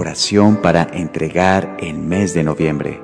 oración 0.00 0.56
para 0.56 0.84
entregar 0.94 1.76
el 1.78 1.98
mes 1.98 2.32
de 2.32 2.42
noviembre. 2.42 3.02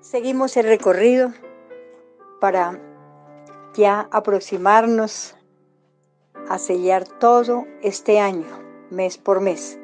Seguimos 0.00 0.56
el 0.56 0.66
recorrido 0.66 1.32
para 2.40 2.80
ya 3.74 4.08
aproximarnos 4.10 5.36
a 6.48 6.58
sellar 6.58 7.06
todo 7.06 7.64
este 7.80 8.18
año, 8.18 8.46
mes 8.90 9.18
por 9.18 9.40
mes. 9.40 9.78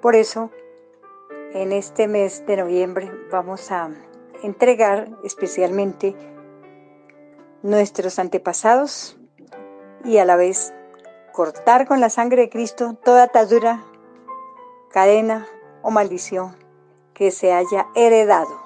Por 0.00 0.16
eso, 0.16 0.50
en 1.52 1.72
este 1.72 2.08
mes 2.08 2.46
de 2.46 2.56
noviembre 2.56 3.12
vamos 3.30 3.70
a 3.70 3.90
entregar 4.42 5.10
especialmente 5.22 6.16
nuestros 7.62 8.18
antepasados 8.18 9.18
y 10.02 10.16
a 10.16 10.24
la 10.24 10.36
vez 10.36 10.72
cortar 11.40 11.86
con 11.86 12.00
la 12.00 12.10
sangre 12.10 12.42
de 12.42 12.50
Cristo 12.50 12.98
toda 13.02 13.22
atadura, 13.22 13.82
cadena 14.92 15.48
o 15.80 15.90
maldición 15.90 16.54
que 17.14 17.30
se 17.30 17.50
haya 17.54 17.86
heredado. 17.94 18.60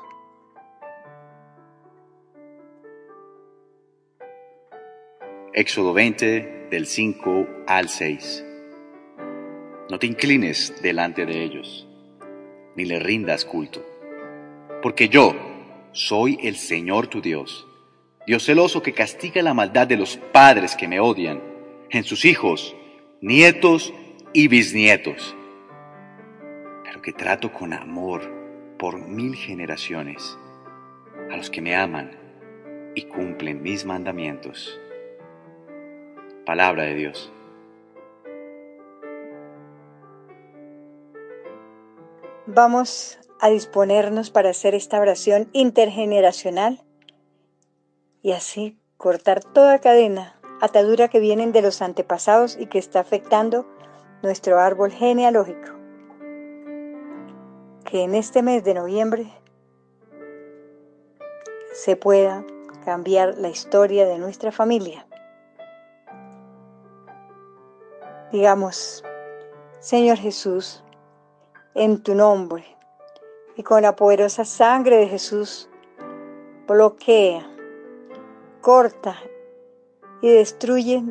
Éxodo 5.53 5.93
20 5.93 6.67
del 6.73 6.87
5 6.87 7.47
al 7.69 7.89
6. 7.89 8.45
No 9.89 10.01
te 10.01 10.09
inclines 10.09 10.83
delante 10.83 11.27
de 11.27 11.45
ellos, 11.45 11.87
ni 12.75 12.87
le 12.87 12.99
rindas 12.99 13.45
culto, 13.45 13.87
porque 14.83 15.09
yo 15.09 15.33
soy 15.93 16.41
el 16.43 16.57
Señor 16.57 17.07
tu 17.07 17.21
Dios, 17.21 17.69
Dios 18.27 18.45
celoso 18.45 18.83
que 18.83 18.95
castiga 18.95 19.43
la 19.43 19.55
maldad 19.55 19.87
de 19.87 19.97
los 19.97 20.17
padres 20.17 20.75
que 20.75 20.89
me 20.89 20.99
odian 20.99 21.54
en 21.91 22.05
sus 22.05 22.25
hijos, 22.25 22.75
nietos 23.21 23.93
y 24.33 24.49
bisnietos, 24.49 25.37
pero 26.85 27.01
que 27.03 27.13
trato 27.13 27.53
con 27.53 27.73
amor 27.73 28.23
por 28.79 28.99
mil 28.99 29.35
generaciones 29.35 30.37
a 31.31 31.37
los 31.37 31.51
que 31.51 31.61
me 31.61 31.75
aman 31.75 32.11
y 32.95 33.03
cumplen 33.03 33.63
mis 33.63 33.85
mandamientos. 33.85 34.81
Palabra 36.45 36.85
de 36.85 36.95
Dios. 36.95 37.33
Vamos 42.47 43.19
a 43.41 43.49
disponernos 43.49 44.31
para 44.31 44.51
hacer 44.51 44.75
esta 44.75 45.01
oración 45.01 45.49
intergeneracional 45.53 46.83
y 48.23 48.33
así 48.33 48.79
cortar 48.97 49.43
toda 49.43 49.81
cadena, 49.81 50.39
atadura 50.65 51.09
que 51.09 51.21
vienen 51.21 51.53
de 51.53 51.61
los 51.61 51.83
antepasados 51.83 52.57
y 52.59 52.67
que 52.67 52.79
está 52.79 53.01
afectando 53.01 53.67
nuestro 54.23 54.59
árbol 54.59 54.91
genealógico. 54.91 55.73
Que 57.85 58.03
en 58.03 58.15
este 58.15 58.43
mes 58.43 58.65
de 58.65 58.73
noviembre 58.73 59.31
se 61.75 61.97
pueda 61.97 62.45
cambiar 62.85 63.37
la 63.37 63.51
historia 63.51 64.07
de 64.07 64.19
nuestra 64.19 64.53
familia. 64.53 65.07
Digamos, 68.33 69.05
Señor 69.81 70.17
Jesús, 70.17 70.83
en 71.75 72.03
tu 72.03 72.15
nombre 72.15 72.65
y 73.55 73.63
con 73.63 73.83
la 73.83 73.95
poderosa 73.97 74.47
sangre 74.47 74.97
de 74.97 75.09
Jesús, 75.09 75.69
bloquea, 76.67 77.47
corta 78.63 79.19
y 80.23 80.29
destruye 80.29 81.03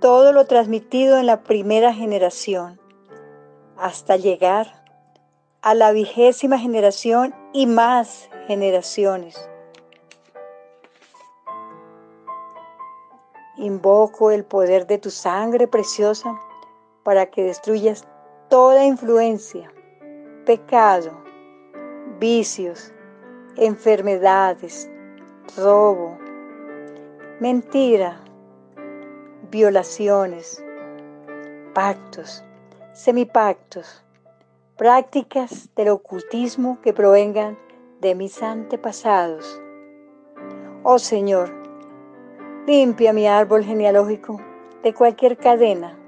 todo 0.00 0.32
lo 0.32 0.46
transmitido 0.46 1.18
en 1.18 1.26
la 1.26 1.42
primera 1.42 1.92
generación 1.92 2.80
hasta 3.76 4.16
llegar 4.16 4.84
a 5.62 5.74
la 5.74 5.92
vigésima 5.92 6.58
generación 6.58 7.34
y 7.52 7.66
más 7.66 8.28
generaciones. 8.46 9.48
Invoco 13.56 14.30
el 14.30 14.44
poder 14.44 14.86
de 14.86 14.98
tu 14.98 15.10
sangre 15.10 15.66
preciosa 15.66 16.34
para 17.02 17.26
que 17.26 17.42
destruyas 17.42 18.06
toda 18.48 18.84
influencia, 18.84 19.70
pecado, 20.46 21.12
vicios, 22.18 22.92
enfermedades, 23.56 24.90
robo, 25.56 26.16
mentira, 27.40 28.20
violaciones, 29.50 30.64
pactos, 31.74 32.44
semipactos, 32.92 34.04
prácticas 34.76 35.68
del 35.74 35.90
ocultismo 35.90 36.78
que 36.82 36.92
provengan 36.92 37.58
de 38.00 38.14
mis 38.14 38.42
antepasados. 38.42 39.60
Oh 40.82 40.98
Señor, 40.98 41.52
limpia 42.66 43.12
mi 43.12 43.26
árbol 43.26 43.64
genealógico 43.64 44.40
de 44.82 44.94
cualquier 44.94 45.36
cadena 45.36 46.00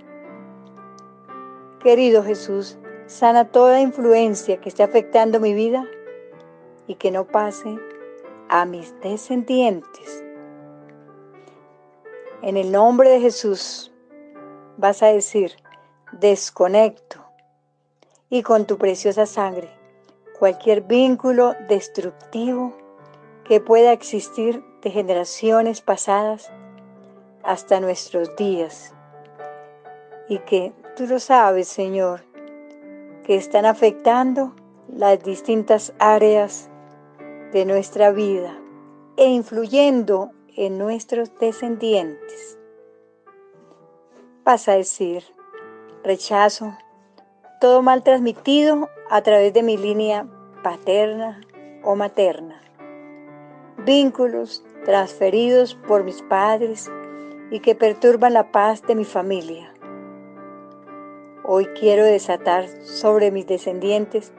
Querido 1.82 2.22
Jesús, 2.22 2.78
sana 3.06 3.44
toda 3.44 3.81
influencia 3.81 4.60
que 4.60 4.69
esté 4.69 4.84
afectando 4.84 5.41
mi 5.41 5.52
vida 5.52 5.84
y 6.86 6.94
que 6.94 7.10
no 7.10 7.26
pase 7.26 7.76
a 8.48 8.64
mis 8.66 8.94
descendientes. 9.00 10.22
En 12.42 12.56
el 12.56 12.72
nombre 12.72 13.08
de 13.10 13.20
Jesús 13.20 13.92
vas 14.76 15.03
a 15.03 15.06
decir, 15.06 15.53
desconecto. 16.12 17.25
Y 18.28 18.42
con 18.42 18.66
tu 18.66 18.78
preciosa 18.78 19.26
sangre 19.26 19.70
cualquier 20.38 20.82
vínculo 20.82 21.54
destructivo 21.69 22.76
que 23.44 23.60
pueda 23.60 23.92
existir 23.92 24.64
de 24.82 24.91
generaciones 24.91 25.81
pasadas 25.81 26.50
hasta 27.44 27.78
nuestros 27.78 28.34
días. 28.36 28.92
Y 30.28 30.38
que 30.41 30.72
Tú 30.94 31.06
lo 31.06 31.19
sabes, 31.20 31.69
Señor, 31.69 32.20
que 33.25 33.34
están 33.34 33.64
afectando 33.64 34.54
las 34.94 35.22
distintas 35.25 35.94
áreas 35.98 36.69
de 37.50 37.64
nuestra 37.64 38.10
vida 38.10 38.58
e 39.16 39.25
influyendo 39.25 40.32
en 40.56 40.78
nuestros 40.78 41.36
descendientes. 41.38 42.58
Vas 44.44 44.68
a 44.68 44.72
decir, 44.72 45.24
rechazo 46.02 46.76
todo 47.60 47.82
mal 47.82 48.02
transmitido 48.02 48.88
a 49.10 49.22
través 49.22 49.52
de 49.52 49.62
mi 49.62 49.76
línea 49.76 50.26
paterna 50.62 51.40
o 51.84 51.96
materna, 51.96 52.60
vínculos 53.78 54.64
transferidos 54.84 55.74
por 55.74 56.04
mis 56.04 56.22
padres 56.22 56.90
y 57.50 57.60
que 57.60 57.74
perturban 57.74 58.32
la 58.32 58.50
paz 58.50 58.82
de 58.86 58.94
mi 58.94 59.04
familia 59.04 59.72
Hoy 61.44 61.66
quiero 61.78 62.04
desatar 62.04 62.69
sobre 62.84 63.32
mis 63.32 63.48
descendientes 63.48 64.32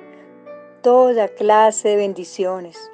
toda 0.81 1.28
clase 1.28 1.90
de 1.90 1.95
bendiciones, 1.97 2.90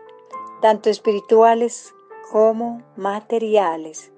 tanto 0.64 0.90
espirituales 0.90 1.94
como 2.32 2.84
materiales. 2.96 4.12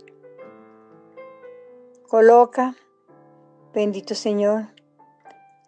Coloca, 2.09 2.75
bendito 3.73 4.15
Señor, 4.15 4.67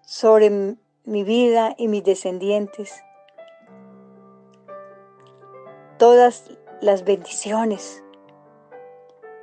sobre 0.05 0.75
mi 1.05 1.23
vida 1.23 1.73
y 1.77 1.87
mis 1.87 2.03
descendientes 2.03 3.01
todas 5.97 6.51
las 6.81 7.05
bendiciones 7.05 8.03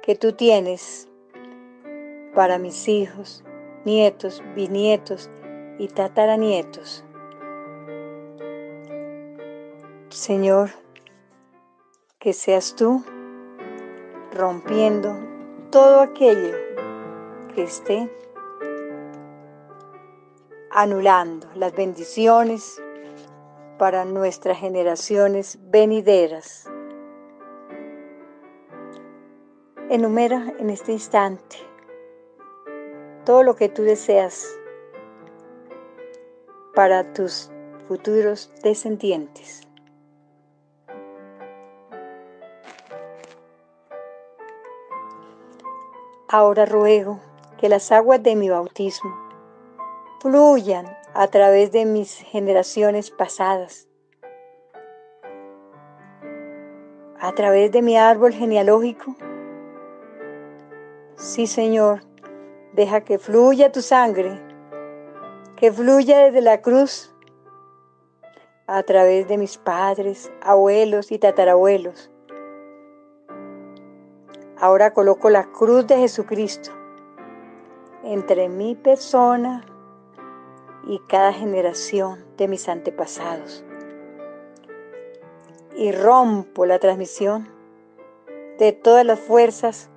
que 0.02 0.14
tú 0.14 0.32
tienes 0.32 1.08
para 2.34 2.58
mis 2.58 2.86
hijos, 2.86 3.42
nietos, 3.86 4.42
bisnietos 4.54 5.30
y 5.78 5.88
tataranietos. 5.88 7.02
Señor, 10.10 10.70
que 12.20 12.34
seas 12.34 12.76
tú 12.76 13.02
rompiendo 14.34 15.16
todo 15.70 16.00
aquello 16.00 16.54
que 17.54 17.62
esté 17.62 18.10
anulando 20.70 21.48
las 21.54 21.74
bendiciones 21.74 22.80
para 23.78 24.04
nuestras 24.04 24.58
generaciones 24.58 25.58
venideras. 25.70 26.70
Enumera 29.88 30.52
en 30.58 30.68
este 30.68 30.92
instante 30.92 31.56
todo 33.24 33.42
lo 33.42 33.56
que 33.56 33.70
tú 33.70 33.82
deseas 33.82 34.46
para 36.74 37.14
tus 37.14 37.50
futuros 37.88 38.52
descendientes. 38.62 39.69
Ahora 46.32 46.64
ruego 46.64 47.18
que 47.58 47.68
las 47.68 47.90
aguas 47.90 48.22
de 48.22 48.36
mi 48.36 48.48
bautismo 48.48 49.10
fluyan 50.20 50.86
a 51.12 51.26
través 51.26 51.72
de 51.72 51.84
mis 51.84 52.18
generaciones 52.18 53.10
pasadas, 53.10 53.88
a 57.18 57.32
través 57.32 57.72
de 57.72 57.82
mi 57.82 57.96
árbol 57.96 58.32
genealógico. 58.32 59.16
Sí, 61.16 61.48
Señor, 61.48 62.02
deja 62.74 63.00
que 63.00 63.18
fluya 63.18 63.72
tu 63.72 63.82
sangre, 63.82 64.40
que 65.56 65.72
fluya 65.72 66.20
desde 66.20 66.42
la 66.42 66.62
cruz 66.62 67.12
a 68.68 68.84
través 68.84 69.26
de 69.26 69.36
mis 69.36 69.58
padres, 69.58 70.30
abuelos 70.40 71.10
y 71.10 71.18
tatarabuelos. 71.18 72.08
Ahora 74.60 74.92
coloco 74.92 75.30
la 75.30 75.44
cruz 75.44 75.86
de 75.86 75.96
Jesucristo 75.96 76.70
entre 78.04 78.50
mi 78.50 78.74
persona 78.74 79.64
y 80.86 80.98
cada 81.08 81.32
generación 81.32 82.22
de 82.36 82.46
mis 82.46 82.68
antepasados. 82.68 83.64
Y 85.76 85.92
rompo 85.92 86.66
la 86.66 86.78
transmisión 86.78 87.48
de 88.58 88.72
todas 88.72 89.06
las 89.06 89.18
fuerzas 89.18 89.88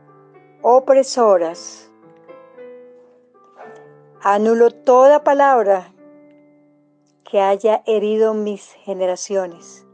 opresoras. 0.61 1.91
Anulo 4.21 4.71
toda 4.71 5.25
palabra 5.25 5.93
que 7.29 7.41
haya 7.41 7.83
herido 7.85 8.33
mis 8.33 8.71
generaciones, 8.85 9.85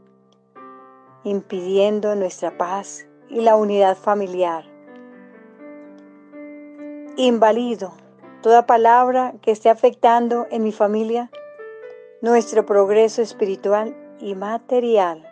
impidiendo 1.24 2.14
nuestra 2.14 2.56
paz 2.56 3.09
y 3.30 3.40
la 3.40 3.56
unidad 3.56 3.96
familiar. 3.96 4.64
Invalido 7.16 7.92
toda 8.42 8.66
palabra 8.66 9.34
que 9.42 9.50
esté 9.50 9.70
afectando 9.70 10.46
en 10.50 10.62
mi 10.62 10.72
familia 10.72 11.30
nuestro 12.20 12.66
progreso 12.66 13.22
espiritual 13.22 13.96
y 14.18 14.34
material. 14.34 15.26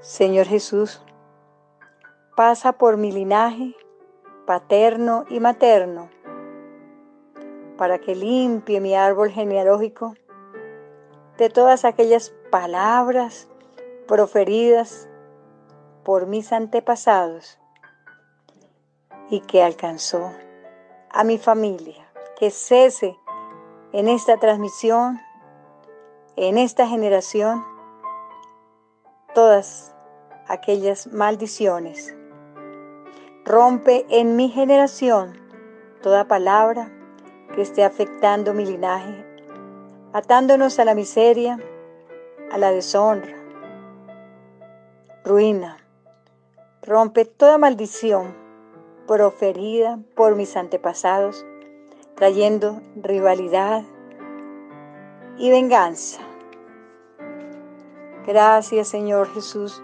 Señor 0.00 0.46
Jesús, 0.46 1.02
pasa 2.36 2.72
por 2.72 2.96
mi 2.96 3.12
linaje 3.12 3.74
paterno 4.46 5.24
y 5.30 5.40
materno 5.40 6.10
para 7.78 7.98
que 7.98 8.14
limpie 8.14 8.80
mi 8.80 8.94
árbol 8.94 9.30
genealógico 9.30 10.14
de 11.38 11.50
todas 11.50 11.84
aquellas 11.84 12.32
palabras 12.50 13.48
proferidas 14.06 15.08
por 16.04 16.26
mis 16.26 16.52
antepasados 16.52 17.58
y 19.30 19.40
que 19.40 19.62
alcanzó 19.62 20.32
a 21.10 21.24
mi 21.24 21.38
familia. 21.38 22.06
Que 22.38 22.50
cese 22.50 23.16
en 23.92 24.08
esta 24.08 24.38
transmisión, 24.38 25.20
en 26.36 26.58
esta 26.58 26.86
generación, 26.86 27.64
todas 29.34 29.94
aquellas 30.46 31.06
maldiciones. 31.08 32.14
Rompe 33.44 34.06
en 34.08 34.36
mi 34.36 34.48
generación 34.48 35.38
toda 36.02 36.26
palabra 36.26 36.90
que 37.54 37.62
esté 37.62 37.84
afectando 37.84 38.52
mi 38.52 38.66
linaje, 38.66 39.33
atándonos 40.14 40.78
a 40.78 40.84
la 40.84 40.94
miseria, 40.94 41.58
a 42.52 42.56
la 42.56 42.70
deshonra, 42.70 43.34
ruina. 45.24 45.76
Rompe 46.82 47.24
toda 47.24 47.58
maldición 47.58 48.32
proferida 49.08 49.98
por 50.14 50.36
mis 50.36 50.56
antepasados, 50.56 51.44
trayendo 52.14 52.80
rivalidad 52.94 53.82
y 55.36 55.50
venganza. 55.50 56.20
Gracias 58.24 58.86
Señor 58.86 59.28
Jesús, 59.34 59.82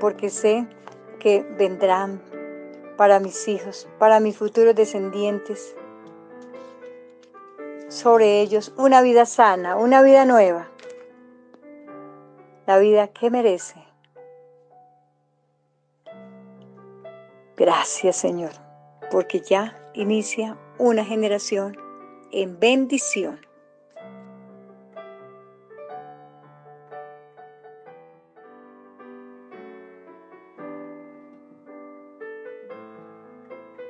porque 0.00 0.28
sé 0.28 0.66
que 1.20 1.46
vendrán 1.56 2.20
para 2.96 3.20
mis 3.20 3.46
hijos, 3.46 3.88
para 4.00 4.18
mis 4.18 4.36
futuros 4.36 4.74
descendientes, 4.74 5.76
sobre 7.88 8.40
ellos 8.40 8.72
una 8.76 9.00
vida 9.00 9.26
sana, 9.26 9.76
una 9.76 10.02
vida 10.02 10.24
nueva, 10.24 10.68
la 12.66 12.78
vida 12.78 13.08
que 13.08 13.30
merece. 13.30 13.82
Gracias 17.56 18.16
Señor, 18.16 18.52
porque 19.10 19.40
ya 19.40 19.90
inicia 19.94 20.56
una 20.78 21.04
generación 21.04 21.76
en 22.30 22.60
bendición. 22.60 23.40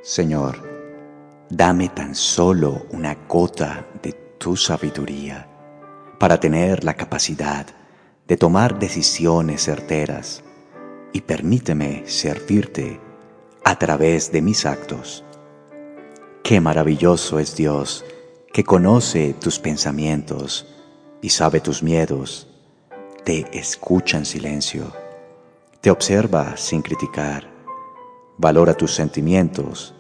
Señor, 0.03 0.68
dame 1.51 1.89
tan 1.89 2.15
solo 2.15 2.87
una 2.91 3.17
gota 3.27 3.87
de 4.03 4.13
tu 4.13 4.57
sabiduría 4.57 5.49
para 6.19 6.39
tener 6.39 6.85
la 6.85 6.95
capacidad 6.95 7.67
de 8.27 8.37
tomar 8.37 8.79
decisiones 8.79 9.63
certeras 9.63 10.43
y 11.13 11.23
permíteme 11.23 12.03
servirte 12.07 13.01
a 13.65 13.79
través 13.79 14.31
de 14.31 14.43
mis 14.43 14.67
actos. 14.67 15.25
Qué 16.43 16.61
maravilloso 16.61 17.39
es 17.39 17.57
Dios 17.57 18.05
que 18.53 18.65
conoce 18.65 19.35
tus 19.35 19.59
pensamientos 19.59 20.67
y 21.23 21.31
sabe 21.31 21.61
tus 21.61 21.83
miedos, 21.83 22.49
te 23.25 23.47
escucha 23.59 24.19
en 24.19 24.27
silencio, 24.27 24.93
te 25.81 25.91
observa 25.91 26.57
sin 26.59 26.83
criticar, 26.83 27.49
valora 28.37 28.75
tus 28.75 28.95
sentimientos 28.95 29.95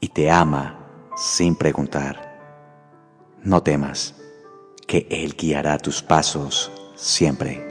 y 0.00 0.08
te 0.08 0.30
ama 0.30 0.78
sin 1.16 1.56
preguntar. 1.56 2.28
No 3.42 3.62
temas, 3.62 4.14
que 4.86 5.06
Él 5.10 5.34
guiará 5.36 5.78
tus 5.78 6.02
pasos 6.02 6.72
siempre. 6.96 7.66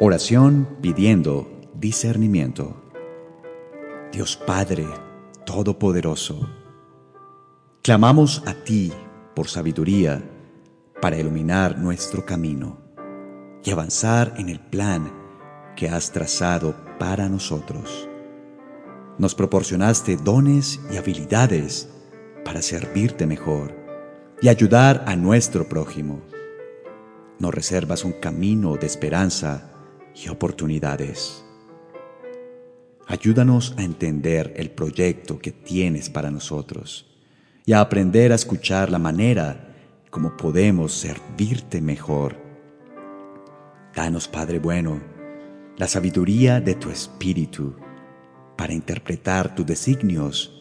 Oración 0.00 0.76
pidiendo 0.80 1.48
discernimiento. 1.74 2.76
Dios 4.12 4.36
Padre 4.36 4.86
Todopoderoso, 5.44 6.48
clamamos 7.82 8.42
a 8.46 8.54
ti 8.54 8.92
por 9.34 9.48
sabiduría 9.48 10.22
para 11.00 11.18
iluminar 11.18 11.78
nuestro 11.78 12.24
camino 12.24 12.78
y 13.62 13.70
avanzar 13.70 14.34
en 14.38 14.48
el 14.48 14.60
plan 14.60 15.12
que 15.76 15.88
has 15.88 16.12
trazado 16.12 16.74
para 16.98 17.28
nosotros. 17.28 18.08
Nos 19.16 19.36
proporcionaste 19.36 20.16
dones 20.16 20.80
y 20.92 20.96
habilidades 20.96 21.88
para 22.44 22.60
servirte 22.62 23.26
mejor 23.26 23.72
y 24.42 24.48
ayudar 24.48 25.04
a 25.06 25.14
nuestro 25.14 25.68
prójimo. 25.68 26.20
Nos 27.38 27.54
reservas 27.54 28.04
un 28.04 28.12
camino 28.12 28.76
de 28.76 28.86
esperanza 28.86 29.70
y 30.16 30.28
oportunidades. 30.28 31.44
Ayúdanos 33.06 33.74
a 33.78 33.84
entender 33.84 34.52
el 34.56 34.72
proyecto 34.72 35.38
que 35.38 35.52
tienes 35.52 36.10
para 36.10 36.32
nosotros 36.32 37.06
y 37.64 37.72
a 37.72 37.80
aprender 37.80 38.32
a 38.32 38.34
escuchar 38.34 38.90
la 38.90 38.98
manera 38.98 39.76
como 40.10 40.36
podemos 40.36 40.92
servirte 40.92 41.80
mejor. 41.80 42.36
Danos, 43.94 44.26
Padre 44.26 44.58
bueno, 44.58 45.00
la 45.76 45.86
sabiduría 45.86 46.60
de 46.60 46.74
tu 46.74 46.90
Espíritu 46.90 47.76
para 48.56 48.72
interpretar 48.72 49.54
tus 49.54 49.66
designios 49.66 50.52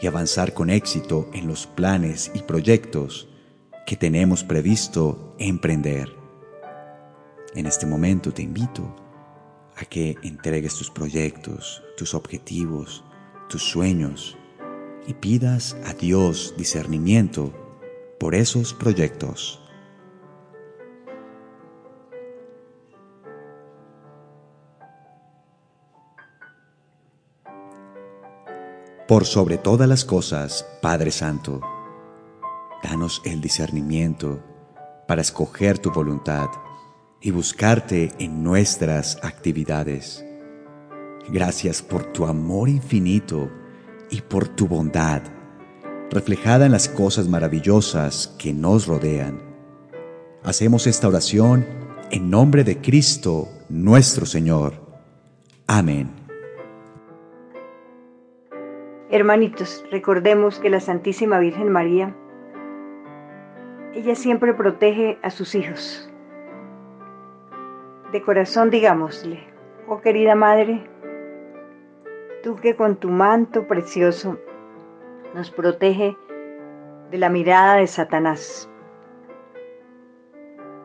y 0.00 0.06
avanzar 0.06 0.54
con 0.54 0.70
éxito 0.70 1.30
en 1.32 1.46
los 1.46 1.66
planes 1.66 2.30
y 2.34 2.40
proyectos 2.40 3.28
que 3.86 3.96
tenemos 3.96 4.44
previsto 4.44 5.34
emprender. 5.38 6.14
En 7.54 7.66
este 7.66 7.86
momento 7.86 8.32
te 8.32 8.42
invito 8.42 8.96
a 9.76 9.84
que 9.84 10.16
entregues 10.22 10.76
tus 10.76 10.90
proyectos, 10.90 11.82
tus 11.96 12.14
objetivos, 12.14 13.04
tus 13.48 13.62
sueños 13.62 14.36
y 15.06 15.14
pidas 15.14 15.76
a 15.84 15.94
Dios 15.94 16.54
discernimiento 16.56 17.52
por 18.18 18.34
esos 18.34 18.72
proyectos. 18.74 19.63
Por 29.06 29.26
sobre 29.26 29.58
todas 29.58 29.86
las 29.86 30.02
cosas, 30.06 30.66
Padre 30.80 31.10
Santo, 31.10 31.60
danos 32.82 33.20
el 33.26 33.42
discernimiento 33.42 34.42
para 35.06 35.20
escoger 35.20 35.78
tu 35.78 35.92
voluntad 35.92 36.46
y 37.20 37.30
buscarte 37.30 38.12
en 38.18 38.42
nuestras 38.42 39.18
actividades. 39.22 40.24
Gracias 41.28 41.82
por 41.82 42.12
tu 42.12 42.24
amor 42.24 42.70
infinito 42.70 43.50
y 44.10 44.22
por 44.22 44.48
tu 44.48 44.68
bondad, 44.68 45.20
reflejada 46.10 46.64
en 46.64 46.72
las 46.72 46.88
cosas 46.88 47.28
maravillosas 47.28 48.34
que 48.38 48.54
nos 48.54 48.86
rodean. 48.86 49.38
Hacemos 50.42 50.86
esta 50.86 51.08
oración 51.08 51.66
en 52.10 52.30
nombre 52.30 52.64
de 52.64 52.80
Cristo 52.80 53.50
nuestro 53.68 54.24
Señor. 54.24 54.82
Amén. 55.66 56.23
Hermanitos, 59.14 59.86
recordemos 59.92 60.58
que 60.58 60.70
la 60.70 60.80
Santísima 60.80 61.38
Virgen 61.38 61.70
María, 61.70 62.12
ella 63.94 64.16
siempre 64.16 64.52
protege 64.54 65.20
a 65.22 65.30
sus 65.30 65.54
hijos. 65.54 66.10
De 68.10 68.20
corazón 68.22 68.70
digámosle, 68.70 69.38
oh 69.86 70.00
querida 70.00 70.34
Madre, 70.34 70.82
tú 72.42 72.56
que 72.56 72.74
con 72.74 72.96
tu 72.96 73.08
manto 73.08 73.68
precioso 73.68 74.36
nos 75.32 75.48
protege 75.52 76.16
de 77.12 77.18
la 77.18 77.28
mirada 77.28 77.76
de 77.76 77.86
Satanás. 77.86 78.68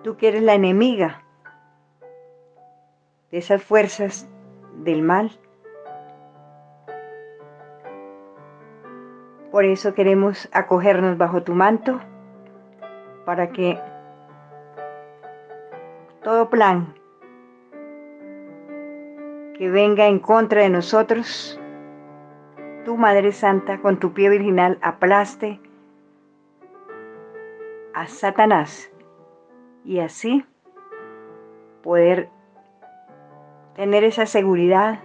Tú 0.04 0.18
que 0.18 0.28
eres 0.28 0.44
la 0.44 0.54
enemiga 0.54 1.24
de 3.32 3.40
esas 3.40 3.64
fuerzas 3.64 4.30
del 4.84 5.02
mal. 5.02 5.32
Por 9.60 9.66
eso 9.66 9.94
queremos 9.94 10.48
acogernos 10.54 11.18
bajo 11.18 11.44
tu 11.44 11.54
manto 11.54 12.00
para 13.26 13.52
que 13.52 13.78
todo 16.24 16.50
plan 16.50 16.94
que 19.58 19.70
venga 19.70 20.08
en 20.08 20.20
contra 20.20 20.62
de 20.62 20.70
nosotros, 20.70 21.60
tu 22.86 22.96
Madre 22.96 23.34
Santa, 23.34 23.82
con 23.82 24.00
tu 24.00 24.14
pie 24.14 24.30
virginal, 24.30 24.80
aplaste 24.82 25.60
a 27.94 28.08
Satanás 28.08 28.90
y 29.84 30.00
así 30.00 30.46
poder 31.84 32.30
tener 33.76 34.06
esa 34.06 34.26
seguridad 34.26 35.00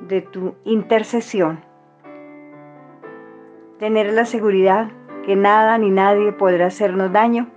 de 0.00 0.22
tu 0.22 0.56
intercesión, 0.64 1.64
tener 3.78 4.12
la 4.12 4.24
seguridad 4.24 4.90
que 5.24 5.36
nada 5.36 5.76
ni 5.78 5.90
nadie 5.90 6.32
podrá 6.32 6.66
hacernos 6.66 7.12
daño, 7.12 7.48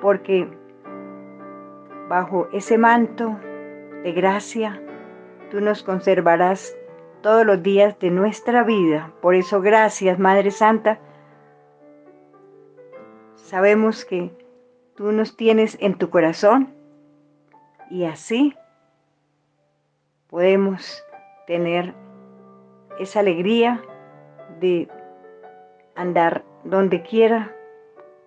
porque 0.00 0.48
bajo 2.08 2.48
ese 2.52 2.78
manto 2.78 3.38
de 4.02 4.12
gracia, 4.12 4.82
tú 5.50 5.60
nos 5.60 5.82
conservarás 5.82 6.76
todos 7.22 7.46
los 7.46 7.62
días 7.62 7.98
de 7.98 8.10
nuestra 8.10 8.64
vida. 8.64 9.12
Por 9.20 9.34
eso, 9.34 9.60
gracias, 9.60 10.18
Madre 10.18 10.50
Santa. 10.50 10.98
Sabemos 13.34 14.04
que 14.04 14.30
tú 14.94 15.12
nos 15.12 15.36
tienes 15.36 15.76
en 15.80 15.94
tu 15.94 16.10
corazón 16.10 16.74
y 17.90 18.04
así 18.04 18.54
podemos 20.28 21.04
tener 21.46 21.94
esa 22.98 23.20
alegría 23.20 23.82
de 24.60 24.88
andar 25.94 26.44
donde 26.64 27.02
quiera 27.02 27.54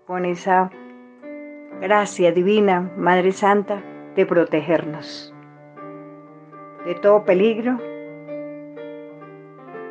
con 0.06 0.26
esa 0.26 0.72
gracia 1.82 2.32
divina, 2.32 2.92
Madre 2.98 3.32
Santa, 3.32 3.82
de 4.16 4.26
protegernos 4.26 5.34
de 6.88 6.96
todo 6.96 7.26
peligro 7.26 7.82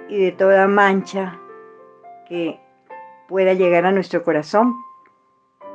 y 0.08 0.18
de 0.18 0.32
toda 0.32 0.66
mancha 0.66 1.38
que 2.26 2.58
pueda 3.28 3.52
llegar 3.52 3.84
a 3.84 3.92
nuestro 3.92 4.24
corazón 4.24 4.74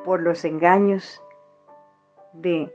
por 0.03 0.23
los 0.23 0.43
engaños 0.45 1.21
de 2.33 2.73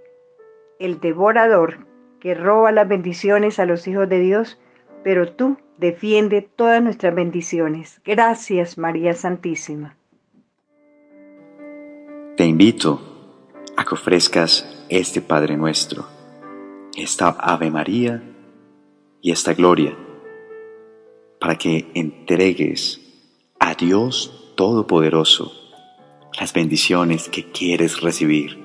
el 0.79 1.01
devorador 1.01 1.89
que 2.21 2.35
roba 2.37 2.71
las 2.71 2.87
bendiciones 2.87 3.59
a 3.59 3.67
los 3.67 3.89
hijos 3.89 4.09
de 4.09 4.21
Dios, 4.21 4.61
pero 5.03 5.33
tú 5.33 5.57
defiende 5.79 6.43
todas 6.43 6.83
nuestras 6.83 7.15
bendiciones. 7.15 8.01
Gracias, 8.05 8.79
María 8.79 9.15
Santísima. 9.15 9.97
Te 12.37 12.45
invito 12.45 13.01
a 13.77 13.85
que 13.85 13.95
ofrezcas 13.95 14.87
este 14.89 15.21
Padre 15.21 15.57
nuestro, 15.57 16.07
esta 16.97 17.29
Ave 17.29 17.71
María, 17.71 18.23
y 19.23 19.33
esta 19.33 19.55
gloria, 19.55 19.97
para 21.41 21.57
que 21.57 21.91
entregues 21.95 23.01
a 23.59 23.75
Dios 23.75 24.55
Todopoderoso 24.57 25.53
las 26.39 26.53
bendiciones 26.53 27.29
que 27.29 27.51
quieres 27.51 28.01
recibir, 28.01 28.59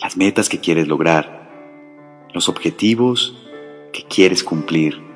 las 0.00 0.16
metas 0.16 0.48
que 0.48 0.58
quieres 0.58 0.88
lograr, 0.88 2.26
los 2.32 2.48
objetivos 2.48 3.36
que 3.92 4.04
quieres 4.04 4.42
cumplir 4.42 5.07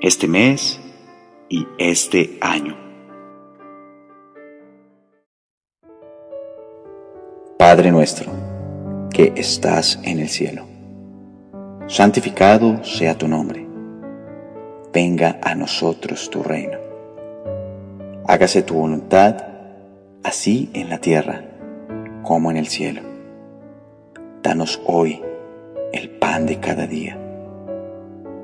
este 0.00 0.28
mes 0.28 0.80
y 1.48 1.66
este 1.78 2.38
año. 2.40 2.76
Padre 7.58 7.90
nuestro, 7.90 8.32
que 9.12 9.32
estás 9.36 9.98
en 10.02 10.20
el 10.20 10.28
cielo 10.28 10.70
santificado 11.90 12.84
sea 12.84 13.18
tu 13.18 13.26
nombre. 13.26 13.66
Venga 14.92 15.40
a 15.42 15.56
nosotros 15.56 16.30
tu 16.30 16.40
reino. 16.40 16.78
Hágase 18.28 18.62
tu 18.62 18.74
voluntad, 18.74 19.44
así 20.22 20.70
en 20.72 20.88
la 20.88 20.98
tierra 20.98 21.42
como 22.22 22.52
en 22.52 22.58
el 22.58 22.68
cielo. 22.68 23.02
Danos 24.40 24.80
hoy 24.86 25.20
el 25.92 26.10
pan 26.10 26.46
de 26.46 26.60
cada 26.60 26.86
día. 26.86 27.19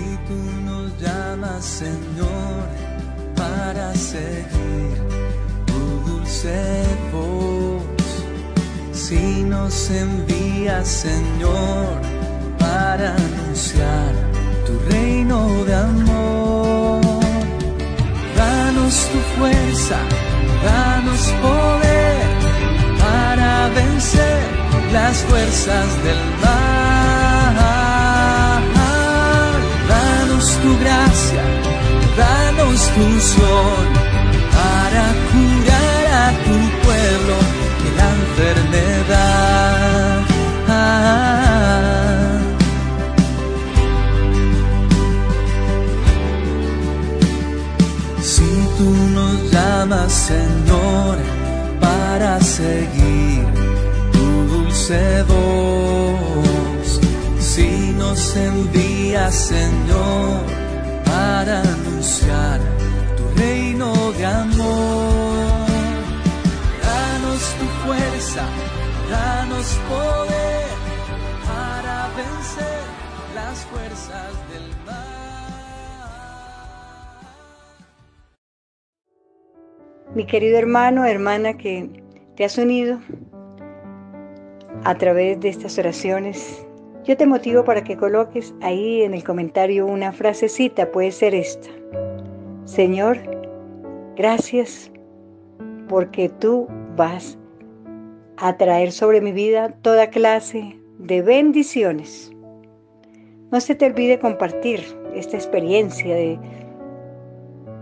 Si 0.00 0.16
tú 0.28 0.40
nos 0.64 0.98
llamas, 0.98 1.62
Señor, 1.62 2.64
para 3.36 3.94
seguir 3.94 4.96
tu 5.66 6.10
dulce 6.10 6.84
voz, 7.12 7.82
si 8.92 9.42
nos 9.42 9.90
envías, 9.90 10.88
Señor, 10.88 12.00
para 12.58 13.14
anunciar 13.14 14.12
tu 14.66 14.72
reino 14.90 15.64
de 15.66 15.74
amor. 15.74 17.00
Danos 18.38 18.94
tu 19.12 19.18
fuerza, 19.36 19.98
danos 20.64 21.22
poder 21.44 22.22
para 23.04 23.68
vencer 23.74 24.40
las 24.94 25.16
fuerzas 25.28 25.88
del 26.04 26.20
mal. 26.42 26.89
tu 30.40 30.78
gracia, 30.78 31.42
danos 32.16 32.80
tu 32.94 33.00
unción 33.02 33.84
para 34.56 35.04
curar 35.30 36.04
a 36.24 36.28
tu 36.46 36.56
pueblo 36.84 37.36
de 37.82 37.88
la 37.98 38.08
enfermedad. 38.20 39.60
Si 48.22 48.50
tú 48.78 48.90
nos 49.14 49.36
llamas, 49.52 50.10
Señor, 50.12 51.16
para 51.80 52.40
seguir 52.40 53.44
tu 54.12 54.26
dulce 54.54 55.22
voz, 55.24 56.88
si 57.38 57.92
nos 57.98 58.36
envías 58.36 58.99
Señor, 59.10 60.46
para 61.04 61.62
anunciar 61.62 62.60
tu 63.16 63.40
reino 63.40 63.92
de 64.12 64.24
amor. 64.24 65.66
Danos 66.80 67.42
tu 67.58 67.66
fuerza, 67.84 68.44
danos 69.10 69.66
poder 69.88 70.68
para 71.44 72.08
vencer 72.14 72.82
las 73.34 73.58
fuerzas 73.66 74.30
del 74.52 74.70
Mi 80.14 80.24
querido 80.24 80.56
hermano, 80.56 81.04
hermana 81.04 81.56
que 81.56 82.04
te 82.36 82.44
has 82.44 82.58
unido 82.58 83.00
a 84.84 84.94
través 84.98 85.40
de 85.40 85.48
estas 85.48 85.78
oraciones, 85.78 86.64
yo 87.10 87.16
te 87.16 87.26
motivo 87.26 87.64
para 87.64 87.82
que 87.82 87.96
coloques 87.96 88.54
ahí 88.60 89.02
en 89.02 89.14
el 89.14 89.24
comentario 89.24 89.84
una 89.84 90.12
frasecita, 90.12 90.92
puede 90.92 91.10
ser 91.10 91.34
esta. 91.34 91.68
Señor, 92.66 93.18
gracias 94.14 94.92
porque 95.88 96.28
tú 96.28 96.68
vas 96.96 97.36
a 98.36 98.56
traer 98.56 98.92
sobre 98.92 99.20
mi 99.20 99.32
vida 99.32 99.74
toda 99.82 100.08
clase 100.08 100.78
de 101.00 101.20
bendiciones. 101.20 102.30
No 103.50 103.60
se 103.60 103.74
te 103.74 103.86
olvide 103.86 104.20
compartir 104.20 104.80
esta 105.12 105.36
experiencia 105.36 106.14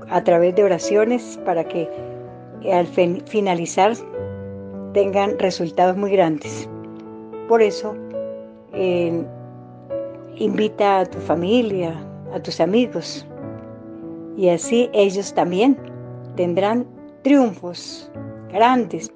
a 0.09 0.25
través 0.25 0.55
de 0.55 0.65
oraciones 0.65 1.39
para 1.45 1.65
que 1.65 1.87
al 2.73 2.87
finalizar 3.27 3.93
tengan 4.95 5.39
resultados 5.39 5.99
muy 5.99 6.13
grandes. 6.13 6.67
Por 7.47 7.61
eso, 7.61 7.95
invita 10.37 11.01
a 11.01 11.07
tu 11.07 11.19
familia, 11.19 11.95
a 12.33 12.41
tus 12.41 12.61
amigos, 12.61 13.27
y 14.37 14.49
así 14.49 14.89
ellos 14.93 15.35
también 15.35 15.77
tendrán 16.37 16.87
triunfos 17.23 18.11
grandes. 18.53 19.11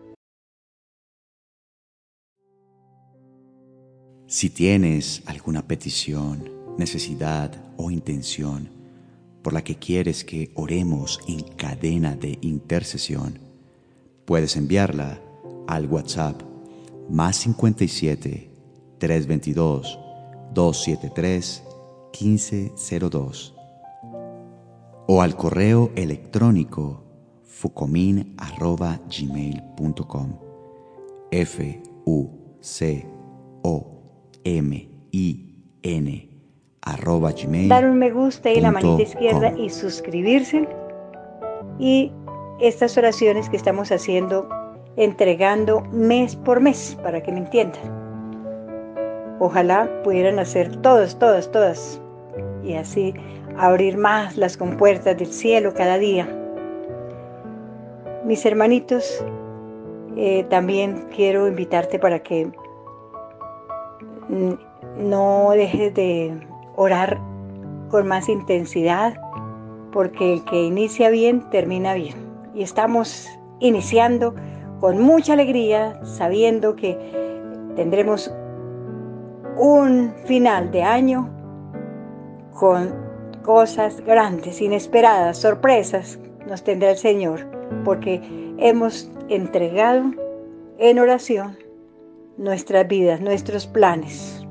Si 4.26 4.50
tienes 4.50 5.22
alguna 5.26 5.62
petición, 5.68 6.50
necesidad 6.78 7.52
o 7.76 7.90
intención, 7.90 8.70
por 9.42 9.52
la 9.52 9.62
que 9.62 9.76
quieres 9.76 10.24
que 10.24 10.50
oremos 10.54 11.20
en 11.28 11.42
cadena 11.56 12.16
de 12.16 12.38
intercesión, 12.40 13.38
puedes 14.24 14.56
enviarla 14.56 15.20
al 15.66 15.86
WhatsApp 15.86 16.42
más 17.10 17.36
57 17.36 18.51
322 19.02 19.98
273 20.54 21.62
1502 22.12 23.54
o 25.08 25.20
al 25.20 25.34
correo 25.34 25.90
electrónico 25.96 27.02
fucomin.gmail.com 27.42 30.38
F 31.32 31.82
U 32.04 32.28
C 32.60 33.04
O 33.62 33.86
M 34.44 34.88
I 35.10 35.64
N 35.82 36.28
dar 37.68 37.90
un 37.90 37.98
me 37.98 38.12
gusta 38.12 38.52
y 38.52 38.60
la 38.60 38.70
manita 38.70 39.02
izquierda 39.02 39.52
y 39.58 39.70
suscribirse. 39.70 40.68
Y 41.80 42.12
estas 42.60 42.96
oraciones 42.96 43.48
que 43.48 43.56
estamos 43.56 43.90
haciendo, 43.90 44.48
entregando 44.96 45.80
mes 45.92 46.36
por 46.36 46.60
mes, 46.60 46.96
para 47.02 47.20
que 47.22 47.32
me 47.32 47.38
entiendan. 47.38 48.01
Ojalá 49.44 49.90
pudieran 50.04 50.38
hacer 50.38 50.76
todas, 50.82 51.18
todas, 51.18 51.50
todas. 51.50 52.00
Y 52.62 52.74
así 52.74 53.12
abrir 53.58 53.98
más 53.98 54.36
las 54.36 54.56
compuertas 54.56 55.18
del 55.18 55.32
cielo 55.32 55.74
cada 55.74 55.98
día. 55.98 56.28
Mis 58.24 58.46
hermanitos, 58.46 59.24
eh, 60.16 60.44
también 60.48 61.08
quiero 61.12 61.48
invitarte 61.48 61.98
para 61.98 62.20
que 62.20 62.52
no 64.96 65.50
dejes 65.50 65.92
de 65.92 66.38
orar 66.76 67.18
con 67.88 68.06
más 68.06 68.28
intensidad, 68.28 69.20
porque 69.90 70.34
el 70.34 70.44
que 70.44 70.62
inicia 70.62 71.10
bien, 71.10 71.50
termina 71.50 71.94
bien. 71.94 72.14
Y 72.54 72.62
estamos 72.62 73.28
iniciando 73.58 74.36
con 74.78 75.02
mucha 75.02 75.32
alegría, 75.32 75.98
sabiendo 76.04 76.76
que 76.76 76.96
tendremos 77.74 78.32
un 79.56 80.12
final 80.26 80.70
de 80.70 80.82
año 80.82 81.28
con 82.52 82.94
cosas 83.42 84.00
grandes, 84.00 84.60
inesperadas, 84.60 85.38
sorpresas 85.38 86.18
nos 86.46 86.62
tendrá 86.62 86.90
el 86.90 86.96
Señor, 86.96 87.46
porque 87.84 88.20
hemos 88.58 89.10
entregado 89.28 90.04
en 90.78 90.98
oración 90.98 91.56
nuestras 92.36 92.86
vidas, 92.88 93.20
nuestros 93.20 93.66
planes 93.66 94.42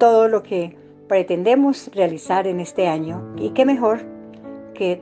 todo 0.00 0.26
lo 0.26 0.42
que 0.42 0.76
pretendemos 1.06 1.90
realizar 1.94 2.48
en 2.48 2.58
este 2.58 2.88
año. 2.88 3.32
Y 3.36 3.50
qué 3.50 3.64
mejor 3.64 4.00
que 4.74 5.00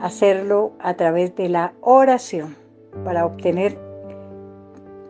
hacerlo 0.00 0.72
a 0.78 0.94
través 0.94 1.36
de 1.36 1.50
la 1.50 1.74
oración 1.82 2.56
para 3.04 3.26
obtener 3.26 3.76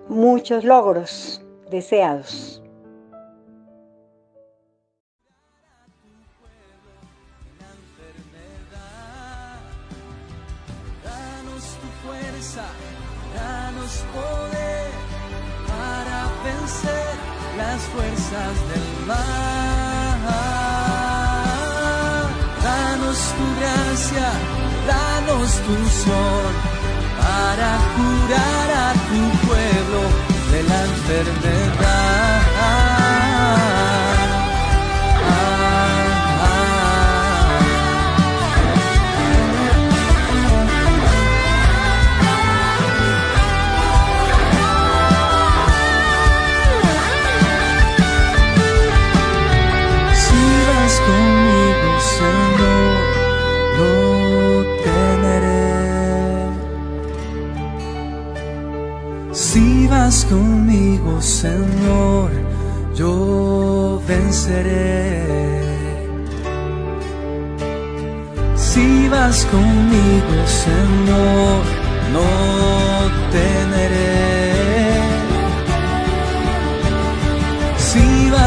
muchos 0.09 0.65
logros 0.65 1.47
deseados. 1.71 2.63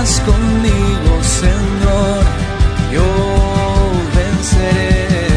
Vas 0.04 0.20
conmigo, 0.26 1.14
Señor, 1.24 2.24
yo 2.92 3.08
venceré. 4.18 5.30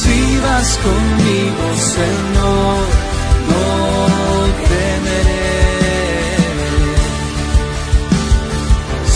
Si 0.00 0.18
vas 0.44 0.70
conmigo, 0.86 1.64
Señor, 1.96 2.80
no 3.48 3.64
temeré. 4.72 5.56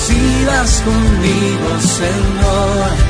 Si 0.03 0.45
vas 0.47 0.73
conmigo, 0.89 1.69
Señor, 2.01 3.06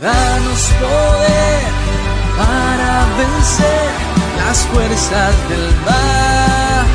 Danos 0.00 0.62
poder 0.80 1.62
para 2.36 3.06
vencer 3.16 3.90
las 4.36 4.58
fuerzas 4.66 5.48
del 5.48 5.66
mal. 5.86 6.86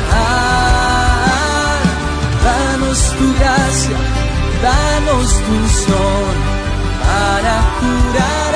Danos 2.44 2.98
tu 3.18 3.26
gracia, 3.38 3.98
danos 4.62 5.28
tu 5.46 5.56
sol 5.86 6.36
para 7.02 7.54
curar. 7.80 8.49